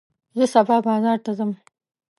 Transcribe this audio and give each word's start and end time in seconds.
زه 0.37 0.45
سبا 0.53 0.77
بازار 0.87 1.17
ته 1.25 1.31
ځم. 1.37 1.51